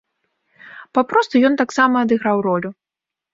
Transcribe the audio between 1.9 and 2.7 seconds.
адыграў ролю.